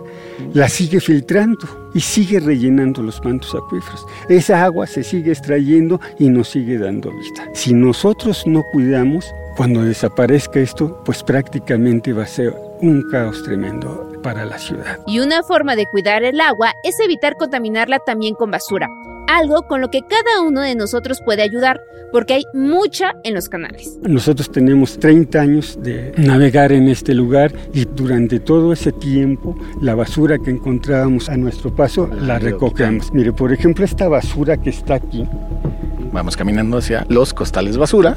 la 0.53 0.69
sigue 0.69 1.01
filtrando 1.01 1.89
y 1.93 1.99
sigue 1.99 2.39
rellenando 2.39 3.01
los 3.01 3.23
mantos 3.23 3.53
acuíferos. 3.55 4.05
Esa 4.29 4.63
agua 4.63 4.87
se 4.87 5.03
sigue 5.03 5.31
extrayendo 5.31 5.99
y 6.19 6.29
nos 6.29 6.49
sigue 6.49 6.77
dando 6.77 7.11
vida. 7.11 7.49
Si 7.53 7.73
nosotros 7.73 8.44
no 8.45 8.63
cuidamos, 8.63 9.33
cuando 9.55 9.83
desaparezca 9.83 10.59
esto, 10.59 11.01
pues 11.05 11.23
prácticamente 11.23 12.13
va 12.13 12.23
a 12.23 12.27
ser 12.27 12.53
un 12.81 13.03
caos 13.09 13.43
tremendo 13.43 14.19
para 14.21 14.45
la 14.45 14.57
ciudad. 14.57 14.99
Y 15.07 15.19
una 15.19 15.43
forma 15.43 15.75
de 15.75 15.85
cuidar 15.85 16.23
el 16.23 16.41
agua 16.41 16.73
es 16.83 16.99
evitar 16.99 17.35
contaminarla 17.37 17.99
también 17.99 18.35
con 18.35 18.51
basura, 18.51 18.89
algo 19.27 19.67
con 19.67 19.81
lo 19.81 19.89
que 19.89 20.01
cada 20.01 20.41
uno 20.41 20.61
de 20.61 20.75
nosotros 20.75 21.21
puede 21.23 21.41
ayudar, 21.41 21.79
porque 22.11 22.33
hay 22.35 22.43
mucha 22.53 23.13
en 23.23 23.33
los 23.33 23.49
canales. 23.49 23.97
Nosotros 24.01 24.51
tenemos 24.51 24.97
30 24.99 25.39
años 25.39 25.77
de 25.81 26.13
navegar 26.17 26.71
en 26.71 26.87
este 26.87 27.13
lugar 27.13 27.53
y 27.73 27.85
durante 27.85 28.39
todo 28.39 28.73
ese 28.73 28.91
tiempo 28.91 29.55
la 29.81 29.95
basura 29.95 30.37
que 30.37 30.51
encontrábamos 30.51 31.29
a 31.29 31.37
nuestro 31.37 31.75
paso 31.75 32.07
la 32.07 32.39
recogemos. 32.39 33.13
Mire, 33.13 33.33
por 33.33 33.51
ejemplo, 33.51 33.85
esta 33.85 34.07
basura 34.07 34.57
que 34.57 34.69
está 34.69 34.95
aquí, 34.95 35.27
Vamos 36.15 36.37
caminando 36.37 36.77
hacia 36.77 37.05
los 37.09 37.33
costales 37.33 37.75
basura. 37.75 38.15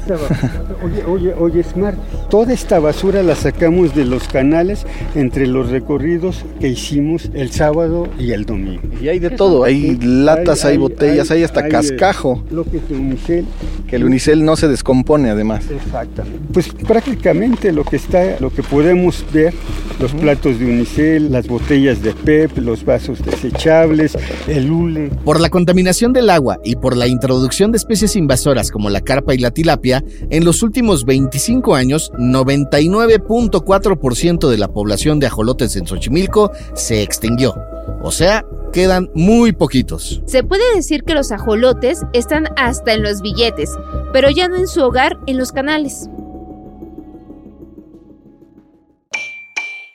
Oye, 0.81 1.03
oye, 1.03 1.33
oye, 1.33 1.63
Smart, 1.63 1.97
toda 2.29 2.53
esta 2.53 2.79
basura 2.79 3.21
la 3.23 3.35
sacamos 3.35 3.93
de 3.93 4.05
los 4.05 4.29
canales 4.29 4.85
entre 5.15 5.47
los 5.47 5.69
recorridos 5.69 6.45
que 6.61 6.69
hicimos 6.69 7.29
el 7.33 7.51
sábado 7.51 8.07
y 8.17 8.31
el 8.31 8.45
domingo. 8.45 8.83
Y 9.01 9.09
hay 9.09 9.19
de 9.19 9.31
todo, 9.31 9.65
hay 9.65 9.97
latas, 9.97 10.63
hay, 10.63 10.77
botellas, 10.77 11.29
hay, 11.29 11.43
hasta 11.43 11.65
hay, 11.65 11.71
cascajo. 11.71 12.41
Lo 12.49 12.63
que 12.63 12.79
de 12.79 12.95
unicel. 12.95 13.45
Que 13.89 13.95
el 13.95 14.05
unicel 14.05 14.45
no 14.45 14.55
se 14.55 14.67
descompone 14.67 15.29
además. 15.29 15.65
Exactamente. 15.69 16.39
Pues 16.53 16.69
prácticamente 16.87 17.71
lo 17.71 17.83
que 17.83 17.95
está, 17.95 18.39
lo 18.39 18.51
que 18.51 18.63
podemos 18.63 19.25
ver, 19.33 19.53
los 19.99 20.11
platos 20.13 20.59
de 20.59 20.65
unicel, 20.65 21.31
las 21.31 21.47
botellas 21.47 22.01
de 22.01 22.13
PEP, 22.13 22.57
los 22.59 22.85
vasos 22.85 23.23
desechables, 23.23 24.17
el 24.47 24.71
hule. 24.71 25.09
Por 25.23 25.39
la 25.39 25.49
contaminación 25.49 26.13
del 26.13 26.29
agua 26.29 26.59
y 26.63 26.75
por 26.75 26.95
la 26.95 27.07
introducción 27.07 27.71
de 27.71 27.77
especies 27.77 28.15
invasoras 28.15 28.71
como 28.71 28.89
la 28.89 29.01
carpa 29.01 29.33
y 29.33 29.39
la 29.39 29.51
tilapia, 29.51 30.03
en 30.29 30.45
los 30.45 30.63
últimos 30.63 31.05
25 31.05 31.75
años, 31.75 32.11
99.4% 32.13 34.49
de 34.49 34.57
la 34.57 34.67
población 34.67 35.19
de 35.19 35.27
ajolotes 35.27 35.75
en 35.75 35.87
Xochimilco 35.87 36.51
se 36.73 37.01
extinguió. 37.01 37.55
O 38.01 38.11
sea, 38.11 38.45
quedan 38.71 39.09
muy 39.13 39.51
poquitos. 39.51 40.21
Se 40.25 40.43
puede 40.43 40.75
decir 40.75 41.03
que 41.03 41.13
los 41.13 41.31
ajolotes 41.31 42.01
están 42.13 42.47
hasta 42.57 42.93
en 42.93 43.03
los 43.03 43.21
billetes, 43.21 43.71
pero 44.13 44.29
ya 44.29 44.47
no 44.47 44.55
en 44.55 44.67
su 44.67 44.81
hogar, 44.81 45.17
en 45.27 45.37
los 45.37 45.51
canales. 45.51 46.09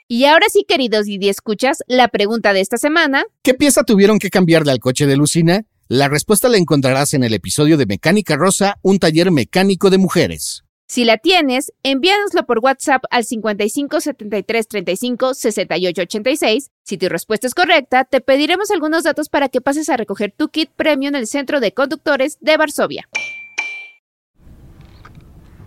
Y 0.06 0.26
ahora 0.26 0.46
sí, 0.52 0.64
queridos 0.68 1.06
Didi 1.06 1.28
escuchas, 1.28 1.78
la 1.88 2.08
pregunta 2.08 2.52
de 2.52 2.60
esta 2.60 2.76
semana. 2.76 3.24
¿Qué 3.42 3.54
pieza 3.54 3.84
tuvieron 3.84 4.18
que 4.18 4.30
cambiarle 4.30 4.70
al 4.70 4.78
coche 4.78 5.06
de 5.06 5.16
Lucina? 5.16 5.64
La 5.88 6.08
respuesta 6.08 6.48
la 6.48 6.56
encontrarás 6.56 7.14
en 7.14 7.24
el 7.24 7.34
episodio 7.34 7.76
de 7.76 7.86
Mecánica 7.86 8.36
Rosa, 8.36 8.78
un 8.82 8.98
taller 8.98 9.30
mecánico 9.30 9.90
de 9.90 9.98
mujeres. 9.98 10.63
Si 10.86 11.04
la 11.04 11.16
tienes, 11.16 11.72
envíanoslo 11.82 12.44
por 12.44 12.58
WhatsApp 12.58 13.04
al 13.10 13.24
55 13.24 14.00
73 14.00 14.68
35 14.68 15.34
68 15.34 16.02
86. 16.02 16.70
Si 16.82 16.98
tu 16.98 17.08
respuesta 17.08 17.46
es 17.46 17.54
correcta, 17.54 18.04
te 18.04 18.20
pediremos 18.20 18.70
algunos 18.70 19.04
datos 19.04 19.30
para 19.30 19.48
que 19.48 19.62
pases 19.62 19.88
a 19.88 19.96
recoger 19.96 20.34
tu 20.36 20.48
kit 20.48 20.70
premio 20.76 21.08
en 21.08 21.14
el 21.14 21.26
Centro 21.26 21.60
de 21.60 21.72
Conductores 21.72 22.36
de 22.40 22.56
Varsovia. 22.58 23.08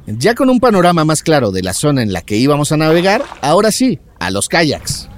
Ya 0.05 0.35
con 0.35 0.49
un 0.49 0.59
panorama 0.59 1.03
más 1.03 1.23
claro 1.23 1.51
de 1.51 1.63
la 1.63 1.73
zona 1.73 2.03
en 2.03 2.13
la 2.13 2.21
que 2.21 2.37
íbamos 2.37 2.71
a 2.71 2.77
navegar, 2.77 3.23
ahora 3.41 3.71
sí, 3.71 3.99
a 4.19 4.29
los 4.29 4.47
kayaks. 4.47 5.09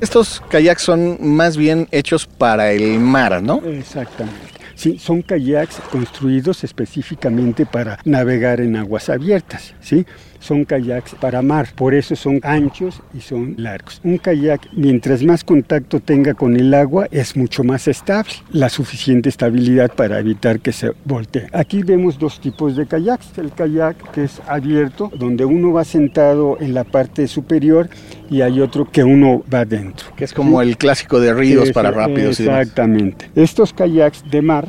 Estos 0.00 0.42
kayaks 0.50 0.82
son 0.82 1.16
más 1.20 1.56
bien 1.56 1.88
hechos 1.92 2.26
para 2.26 2.72
el 2.72 2.98
mar, 2.98 3.42
¿no? 3.42 3.62
Exactamente. 3.64 4.59
Sí, 4.80 4.98
son 4.98 5.20
kayaks 5.20 5.78
construidos 5.92 6.64
específicamente 6.64 7.66
para 7.66 7.98
navegar 8.06 8.62
en 8.62 8.76
aguas 8.76 9.10
abiertas, 9.10 9.74
¿sí? 9.82 10.06
Son 10.40 10.64
kayaks 10.64 11.14
para 11.16 11.42
mar, 11.42 11.68
por 11.76 11.94
eso 11.94 12.16
son 12.16 12.40
anchos 12.42 13.00
y 13.14 13.20
son 13.20 13.54
largos. 13.58 14.00
Un 14.02 14.16
kayak, 14.18 14.68
mientras 14.72 15.22
más 15.22 15.44
contacto 15.44 16.00
tenga 16.00 16.34
con 16.34 16.56
el 16.56 16.72
agua, 16.74 17.06
es 17.10 17.36
mucho 17.36 17.62
más 17.62 17.86
estable, 17.88 18.32
la 18.50 18.68
suficiente 18.70 19.28
estabilidad 19.28 19.92
para 19.94 20.18
evitar 20.18 20.60
que 20.60 20.72
se 20.72 20.92
voltee. 21.04 21.46
Aquí 21.52 21.82
vemos 21.82 22.18
dos 22.18 22.40
tipos 22.40 22.74
de 22.74 22.86
kayaks. 22.86 23.36
El 23.38 23.52
kayak 23.52 24.10
que 24.12 24.24
es 24.24 24.40
abierto, 24.46 25.10
donde 25.16 25.44
uno 25.44 25.72
va 25.72 25.84
sentado 25.84 26.56
en 26.60 26.72
la 26.74 26.84
parte 26.84 27.28
superior 27.28 27.88
y 28.30 28.40
hay 28.40 28.60
otro 28.60 28.90
que 28.90 29.04
uno 29.04 29.42
va 29.52 29.64
dentro. 29.64 30.06
Que 30.16 30.24
es 30.24 30.32
como 30.32 30.62
el 30.62 30.76
clásico 30.78 31.20
de 31.20 31.34
ríos 31.34 31.68
Es- 31.68 31.72
para 31.74 31.90
rápidos 31.90 32.40
y 32.40 32.44
demás. 32.44 32.60
Exactamente. 32.62 33.30
Estos 33.34 33.72
kayaks 33.74 34.24
de 34.30 34.40
mar 34.42 34.66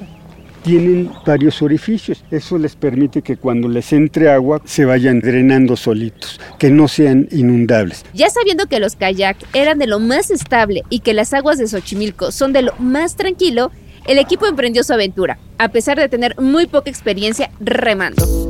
tienen 0.62 1.12
varios 1.26 1.62
orificios. 1.62 2.24
Eso 2.32 2.58
les 2.58 2.76
permite 2.76 3.22
que 3.22 3.38
cuando 3.38 3.68
les 3.68 3.94
entre 3.94 4.30
agua 4.30 4.62
se 4.66 4.86
vayan 4.86 5.20
drenando 5.20 5.76
solitos, 5.76 6.40
que 6.60 6.70
no 6.70 6.88
sean 6.88 7.28
inundables. 7.32 8.06
Ya 8.14 8.30
sabiendo 8.30 8.68
que 8.68 8.80
los 8.80 8.96
kayak 8.96 9.38
eran 9.54 9.80
de 9.80 9.88
lo 9.88 10.00
más 10.00 10.32
estable 10.32 10.84
y 10.90 11.00
que 11.00 11.14
las 11.14 11.34
aguas 11.34 11.58
de 11.58 11.68
Xochimilco 11.68 12.32
son 12.32 12.54
de 12.54 12.64
lo 12.64 12.74
más 12.80 13.16
tranquilo, 13.16 13.72
el 14.06 14.18
equipo 14.18 14.48
emprendió 14.48 14.84
su 14.84 14.94
aventura, 14.94 15.38
a 15.58 15.70
pesar 15.70 15.98
de 15.98 16.10
tener 16.10 16.40
muy 16.40 16.68
poca 16.68 16.90
experiencia 16.90 17.52
remando. 17.60 18.41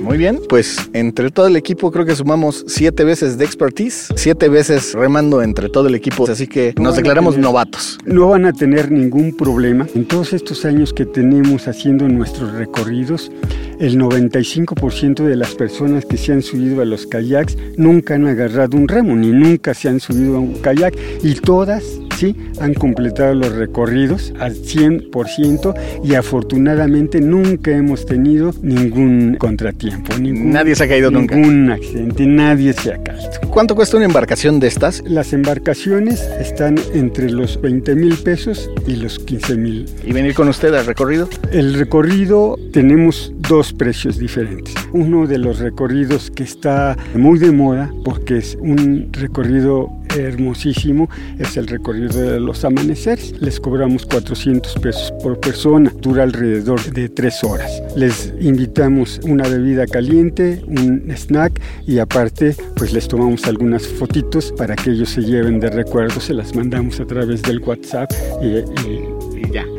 Muy 0.00 0.16
bien, 0.16 0.40
pues 0.48 0.90
entre 0.92 1.30
todo 1.30 1.46
el 1.46 1.56
equipo 1.56 1.90
creo 1.90 2.06
que 2.06 2.14
sumamos 2.14 2.64
siete 2.66 3.04
veces 3.04 3.36
de 3.36 3.44
expertise, 3.44 4.08
siete 4.16 4.48
veces 4.48 4.94
remando 4.94 5.42
entre 5.42 5.68
todo 5.68 5.88
el 5.88 5.94
equipo, 5.94 6.28
así 6.28 6.46
que 6.46 6.74
nos 6.78 6.96
declaramos 6.96 7.36
novatos. 7.36 7.98
No 8.04 8.28
van 8.28 8.46
a 8.46 8.52
tener 8.52 8.90
ningún 8.90 9.36
problema. 9.36 9.86
En 9.94 10.06
todos 10.06 10.32
estos 10.32 10.64
años 10.64 10.92
que 10.92 11.04
tenemos 11.04 11.68
haciendo 11.68 12.08
nuestros 12.08 12.52
recorridos, 12.52 13.30
el 13.78 13.98
95% 13.98 15.24
de 15.24 15.36
las 15.36 15.54
personas 15.54 16.04
que 16.04 16.16
se 16.16 16.32
han 16.32 16.42
subido 16.42 16.82
a 16.82 16.84
los 16.84 17.06
kayaks 17.06 17.56
nunca 17.76 18.14
han 18.14 18.26
agarrado 18.26 18.76
un 18.76 18.88
remo, 18.88 19.16
ni 19.16 19.28
nunca 19.28 19.74
se 19.74 19.88
han 19.88 20.00
subido 20.00 20.36
a 20.36 20.40
un 20.40 20.54
kayak. 20.54 20.94
Y 21.22 21.34
todas, 21.34 21.84
han 22.60 22.74
completado 22.74 23.34
los 23.34 23.52
recorridos 23.52 24.32
al 24.38 24.54
100% 24.54 25.74
y 26.04 26.14
afortunadamente 26.14 27.20
nunca 27.20 27.70
hemos 27.70 28.06
tenido 28.06 28.52
ningún 28.62 29.36
contratiempo. 29.36 30.16
Ningún, 30.18 30.50
Nadie 30.50 30.74
se 30.74 30.84
ha 30.84 30.88
caído 30.88 31.10
nunca. 31.10 31.34
Ningún 31.34 31.70
accidente, 31.70 32.26
nadie 32.26 32.72
se 32.72 32.94
ha 32.94 33.02
caído. 33.02 33.30
¿Cuánto 33.50 33.74
cuesta 33.74 33.96
una 33.96 34.06
embarcación 34.06 34.60
de 34.60 34.68
estas? 34.68 35.02
Las 35.06 35.32
embarcaciones 35.32 36.22
están 36.40 36.76
entre 36.94 37.30
los 37.30 37.60
20 37.60 37.94
mil 37.94 38.16
pesos 38.16 38.70
y 38.86 38.96
los 38.96 39.18
15 39.18 39.56
mil. 39.56 39.86
Y 40.04 40.12
venir 40.12 40.34
con 40.34 40.48
usted 40.48 40.72
al 40.74 40.86
recorrido. 40.86 41.28
El 41.52 41.74
recorrido 41.74 42.58
tenemos 42.72 43.32
dos 43.50 43.72
precios 43.72 44.16
diferentes. 44.16 44.72
Uno 44.92 45.26
de 45.26 45.36
los 45.36 45.58
recorridos 45.58 46.30
que 46.30 46.44
está 46.44 46.96
muy 47.16 47.36
de 47.40 47.50
moda 47.50 47.90
porque 48.04 48.38
es 48.38 48.56
un 48.60 49.08
recorrido 49.12 49.90
hermosísimo 50.16 51.08
es 51.38 51.56
el 51.56 51.66
recorrido 51.66 52.08
de 52.20 52.38
los 52.38 52.64
amaneceres. 52.64 53.34
Les 53.40 53.58
cobramos 53.58 54.06
400 54.06 54.74
pesos 54.74 55.12
por 55.20 55.40
persona. 55.40 55.92
Dura 56.00 56.22
alrededor 56.22 56.80
de 56.92 57.08
tres 57.08 57.42
horas. 57.42 57.70
Les 57.96 58.32
invitamos 58.40 59.20
una 59.24 59.48
bebida 59.48 59.84
caliente, 59.86 60.62
un 60.68 61.10
snack 61.16 61.60
y 61.88 61.98
aparte 61.98 62.54
pues 62.76 62.92
les 62.92 63.08
tomamos 63.08 63.44
algunas 63.46 63.84
fotitos 63.84 64.52
para 64.56 64.76
que 64.76 64.90
ellos 64.90 65.10
se 65.10 65.22
lleven 65.22 65.58
de 65.58 65.70
recuerdo. 65.70 66.20
Se 66.20 66.34
las 66.34 66.54
mandamos 66.54 67.00
a 67.00 67.04
través 67.04 67.42
del 67.42 67.58
WhatsApp 67.60 68.10
y- 68.42 68.58
y 68.88 69.19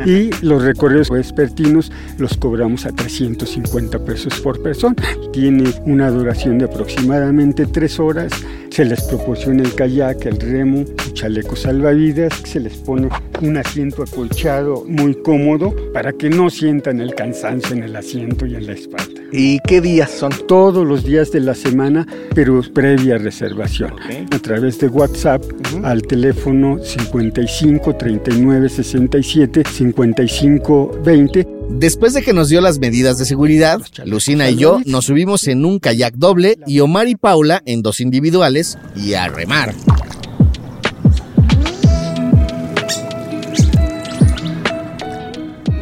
Y 0.05 0.29
los 0.43 0.63
recorridos 0.63 1.09
vespertinos 1.09 1.91
los 2.17 2.35
cobramos 2.37 2.85
a 2.85 2.91
350 2.91 3.99
pesos 4.05 4.39
por 4.41 4.61
persona. 4.61 4.95
Tiene 5.31 5.73
una 5.85 6.09
duración 6.09 6.57
de 6.57 6.65
aproximadamente 6.65 7.65
tres 7.65 7.99
horas. 7.99 8.31
Se 8.69 8.85
les 8.85 9.01
proporciona 9.03 9.63
el 9.63 9.75
kayak, 9.75 10.25
el 10.25 10.39
remo, 10.39 10.85
su 11.03 11.11
chaleco 11.11 11.55
salvavidas, 11.55 12.33
se 12.45 12.59
les 12.59 12.77
pone 12.77 13.09
un 13.41 13.57
asiento 13.57 14.03
acolchado 14.03 14.85
muy 14.87 15.15
cómodo 15.15 15.75
para 15.93 16.13
que 16.13 16.29
no 16.29 16.49
sientan 16.49 17.01
el 17.01 17.13
cansancio 17.13 17.75
en 17.75 17.83
el 17.83 17.95
asiento 17.95 18.45
y 18.45 18.55
en 18.55 18.67
la 18.67 18.73
espalda. 18.73 19.20
¿Y 19.33 19.59
qué 19.59 19.79
días 19.79 20.11
son? 20.11 20.31
Todos 20.47 20.85
los 20.85 21.05
días 21.05 21.31
de 21.31 21.39
la 21.39 21.55
semana, 21.55 22.05
pero 22.35 22.61
previa 22.73 23.17
reservación. 23.17 23.93
A 24.31 24.39
través 24.39 24.79
de 24.79 24.87
WhatsApp 24.87 25.41
al 25.83 26.01
teléfono 26.01 26.77
55 26.83 27.95
39 27.95 28.67
67 28.69 29.63
55 29.65 30.99
20. 31.03 31.47
Después 31.69 32.13
de 32.13 32.21
que 32.21 32.33
nos 32.33 32.49
dio 32.49 32.59
las 32.59 32.79
medidas 32.79 33.17
de 33.17 33.25
seguridad, 33.25 33.79
Lucina 34.05 34.49
y 34.49 34.57
yo 34.57 34.81
nos 34.85 35.05
subimos 35.05 35.47
en 35.47 35.63
un 35.63 35.79
kayak 35.79 36.15
doble 36.15 36.57
y 36.67 36.81
Omar 36.81 37.07
y 37.07 37.15
Paula 37.15 37.61
en 37.65 37.81
dos 37.81 38.01
individuales 38.01 38.77
y 38.95 39.13
a 39.13 39.29
remar. 39.29 39.73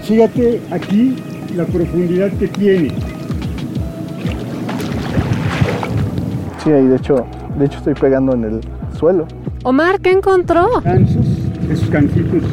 Fíjate 0.04 0.62
aquí 0.70 1.16
la 1.56 1.66
profundidad 1.66 2.32
que 2.38 2.48
tiene. 2.48 3.09
Sí, 6.64 6.72
ahí 6.72 6.88
de 6.88 6.96
hecho, 6.98 7.26
de 7.58 7.66
hecho 7.66 7.78
estoy 7.78 7.94
pegando 7.94 8.34
en 8.34 8.44
el 8.44 8.62
suelo. 8.98 9.26
Omar, 9.64 10.00
¿qué 10.00 10.12
encontró? 10.12 10.82
Gansos, 10.84 11.26
esos 11.70 11.90
canjitos, 11.90 12.44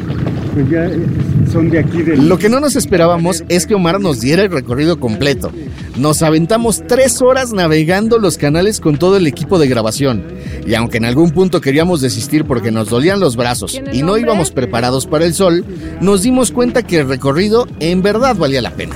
pues 0.53 0.69
ya 0.69 0.85
eh, 0.85 1.07
son 1.51 1.69
de 1.69 1.79
aquí 1.79 2.01
del... 2.03 2.27
Lo 2.27 2.37
que 2.37 2.49
no 2.49 2.59
nos 2.59 2.75
esperábamos 2.75 3.43
es 3.49 3.65
que 3.65 3.75
Omar 3.75 3.99
nos 3.99 4.19
diera 4.19 4.43
el 4.43 4.51
recorrido 4.51 4.99
completo. 4.99 5.51
Nos 5.97 6.21
aventamos 6.21 6.83
tres 6.87 7.21
horas 7.21 7.53
navegando 7.53 8.19
los 8.19 8.37
canales 8.37 8.79
con 8.79 8.97
todo 8.97 9.17
el 9.17 9.25
equipo 9.25 9.57
de 9.57 9.67
grabación. 9.67 10.23
Y 10.65 10.75
aunque 10.75 10.97
en 10.97 11.05
algún 11.05 11.31
punto 11.31 11.59
queríamos 11.61 12.01
desistir 12.01 12.45
porque 12.45 12.71
nos 12.71 12.89
dolían 12.89 13.19
los 13.19 13.35
brazos 13.35 13.81
y 13.91 14.03
no 14.03 14.17
íbamos 14.17 14.51
preparados 14.51 15.07
para 15.07 15.25
el 15.25 15.33
sol, 15.33 15.65
nos 16.01 16.23
dimos 16.23 16.51
cuenta 16.51 16.83
que 16.83 16.99
el 16.99 17.07
recorrido 17.07 17.67
en 17.79 18.01
verdad 18.01 18.35
valía 18.35 18.61
la 18.61 18.71
pena. 18.71 18.95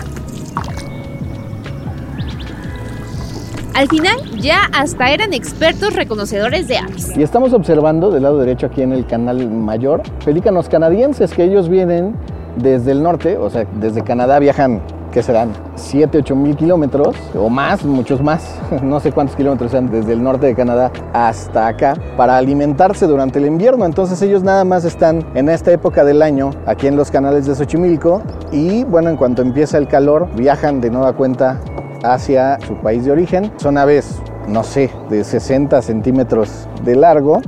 Al 3.74 3.88
final, 3.88 4.18
ya 4.40 4.70
hasta 4.74 5.12
eran 5.12 5.34
expertos 5.34 5.96
reconocedores 5.96 6.68
de 6.68 6.78
aves. 6.78 7.16
Y 7.16 7.24
estamos 7.24 7.54
observando 7.54 8.12
del 8.12 8.24
lado 8.24 8.38
derecho 8.38 8.68
aquí 8.68 8.82
en 8.82 8.92
el 8.92 9.06
canal 9.06 9.50
mayor 9.50 10.04
pelícanos 10.25 10.68
canadienses 10.68 11.34
que 11.34 11.44
ellos 11.44 11.70
vienen 11.70 12.16
desde 12.58 12.92
el 12.92 13.01
norte, 13.01 13.38
o 13.38 13.50
sea, 13.50 13.66
desde 13.80 14.04
Canadá 14.04 14.38
viajan, 14.40 14.82
¿qué 15.13 15.24
serán? 15.24 15.51
7, 15.75 16.18
8 16.18 16.36
mil 16.36 16.56
kilómetros 16.58 17.16
o 17.34 17.50
más, 17.50 17.86
muchos 17.86 18.22
más, 18.22 18.56
no 18.84 19.00
sé 19.00 19.13
cuántos 19.13 19.38
kilómetros 19.38 19.72
sean 19.72 19.90
desde 19.90 20.13
el 20.13 20.22
norte 20.22 20.48
de 20.48 20.56
Canadá 20.56 20.92
hasta 21.13 21.68
acá 21.68 21.96
para 22.18 22.38
alimentarse 22.38 23.08
durante 23.08 23.40
el 23.40 23.46
invierno. 23.46 23.86
Entonces 23.86 24.22
ellos 24.22 24.44
nada 24.44 24.66
más 24.66 24.84
están 24.84 25.25
en 25.34 25.48
esta 25.48 25.72
época 25.72 26.04
del 26.04 26.22
año 26.22 26.51
aquí 26.66 26.88
en 26.88 26.98
los 26.98 27.10
canales 27.10 27.46
de 27.46 27.56
Xochimilco 27.56 28.22
y 28.51 28.84
bueno, 28.84 29.10
en 29.10 29.16
cuanto 29.16 29.42
empieza 29.42 29.78
el 29.78 29.88
calor, 29.88 30.28
viajan 30.36 30.82
de 30.82 30.90
nueva 30.90 31.13
cuenta 31.13 31.60
hacia 32.03 32.60
su 32.62 32.75
país 32.75 33.05
de 33.05 33.12
origen. 33.12 33.51
Son 33.58 33.77
aves, 33.77 34.22
no 34.48 34.63
sé, 34.63 34.89
de 35.10 35.24
60 35.24 35.81
centímetros 35.81 36.67
de 36.84 36.96
largo, 36.96 37.41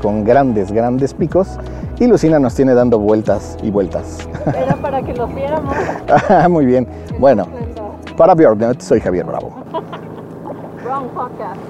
con 0.00 0.24
grandes, 0.24 0.72
grandes 0.72 1.14
picos. 1.14 1.58
Y 1.98 2.06
Lucina 2.06 2.38
nos 2.38 2.54
tiene 2.54 2.74
dando 2.74 2.98
vueltas 2.98 3.56
y 3.62 3.70
vueltas. 3.70 4.28
Era 4.46 4.74
para 4.76 5.02
que 5.02 5.14
los 5.14 5.32
viéramos. 5.34 5.74
Ah, 6.28 6.48
Muy 6.50 6.66
bien. 6.66 6.86
Bueno, 7.18 7.46
para 8.16 8.34
Björnet, 8.34 8.80
soy 8.80 9.00
Javier 9.00 9.24
Bravo. 9.26 9.52
Wrong 10.84 11.08
podcast. 11.10 11.60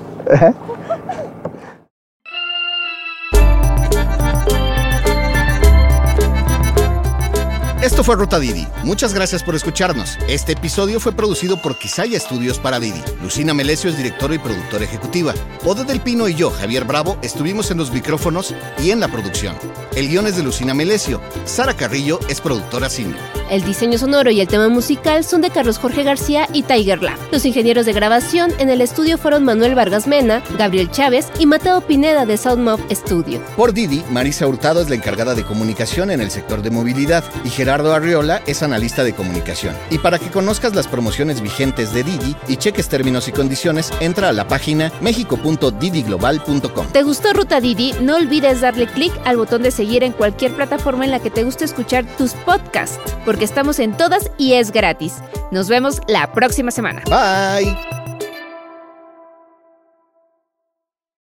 Esto 7.82 8.04
fue 8.04 8.14
Ruta 8.14 8.38
Didi. 8.38 8.64
Muchas 8.84 9.12
gracias 9.12 9.42
por 9.42 9.56
escucharnos. 9.56 10.16
Este 10.28 10.52
episodio 10.52 11.00
fue 11.00 11.10
producido 11.10 11.60
por 11.60 11.76
Quisaya 11.76 12.16
Estudios 12.16 12.60
para 12.60 12.78
Didi. 12.78 13.02
Lucina 13.20 13.54
Melesio 13.54 13.90
es 13.90 13.96
directora 13.96 14.36
y 14.36 14.38
productora 14.38 14.84
ejecutiva. 14.84 15.34
Ode 15.64 15.82
del 15.82 16.00
Pino 16.00 16.28
y 16.28 16.36
yo, 16.36 16.50
Javier 16.50 16.84
Bravo, 16.84 17.18
estuvimos 17.22 17.72
en 17.72 17.78
los 17.78 17.90
micrófonos 17.90 18.54
y 18.80 18.92
en 18.92 19.00
la 19.00 19.08
producción. 19.08 19.56
El 19.96 20.08
guion 20.08 20.28
es 20.28 20.36
de 20.36 20.44
Lucina 20.44 20.74
Melesio. 20.74 21.20
Sara 21.44 21.74
Carrillo 21.74 22.20
es 22.28 22.40
productora 22.40 22.88
senior. 22.88 23.18
El 23.52 23.62
diseño 23.64 23.98
sonoro 23.98 24.30
y 24.30 24.40
el 24.40 24.48
tema 24.48 24.70
musical 24.70 25.24
son 25.24 25.42
de 25.42 25.50
Carlos 25.50 25.76
Jorge 25.76 26.04
García 26.04 26.48
y 26.54 26.62
Tiger 26.62 27.02
Lab. 27.02 27.18
Los 27.30 27.44
ingenieros 27.44 27.84
de 27.84 27.92
grabación 27.92 28.50
en 28.58 28.70
el 28.70 28.80
estudio 28.80 29.18
fueron 29.18 29.44
Manuel 29.44 29.74
Vargas 29.74 30.06
Mena, 30.06 30.42
Gabriel 30.56 30.90
Chávez 30.90 31.30
y 31.38 31.44
Mateo 31.44 31.82
Pineda 31.82 32.24
de 32.24 32.38
Soundmob 32.38 32.80
Studio. 32.90 33.42
Por 33.54 33.74
Didi, 33.74 34.02
Marisa 34.10 34.46
Hurtado 34.46 34.80
es 34.80 34.88
la 34.88 34.94
encargada 34.94 35.34
de 35.34 35.44
comunicación 35.44 36.10
en 36.10 36.22
el 36.22 36.30
sector 36.30 36.62
de 36.62 36.70
movilidad 36.70 37.24
y 37.44 37.50
Gerardo 37.50 37.92
Arriola 37.92 38.40
es 38.46 38.62
analista 38.62 39.04
de 39.04 39.12
comunicación. 39.12 39.76
Y 39.90 39.98
para 39.98 40.18
que 40.18 40.30
conozcas 40.30 40.74
las 40.74 40.88
promociones 40.88 41.42
vigentes 41.42 41.92
de 41.92 42.04
Didi 42.04 42.34
y 42.48 42.56
cheques 42.56 42.88
términos 42.88 43.28
y 43.28 43.32
condiciones, 43.32 43.92
entra 44.00 44.30
a 44.30 44.32
la 44.32 44.48
página 44.48 44.90
mexico.didiglobal.com. 45.02 46.86
¿Te 46.90 47.02
gustó 47.02 47.34
Ruta 47.34 47.60
Didi? 47.60 47.92
No 48.00 48.16
olvides 48.16 48.62
darle 48.62 48.86
clic 48.86 49.12
al 49.26 49.36
botón 49.36 49.62
de 49.62 49.72
seguir 49.72 50.04
en 50.04 50.12
cualquier 50.12 50.54
plataforma 50.54 51.04
en 51.04 51.10
la 51.10 51.20
que 51.20 51.28
te 51.28 51.44
guste 51.44 51.66
escuchar 51.66 52.06
tus 52.16 52.32
podcasts, 52.32 52.98
estamos 53.42 53.78
en 53.78 53.96
todas 53.96 54.30
y 54.38 54.54
es 54.54 54.72
gratis. 54.72 55.14
Nos 55.50 55.68
vemos 55.68 56.00
la 56.08 56.32
próxima 56.32 56.70
semana. 56.70 57.02
Bye. 57.06 58.01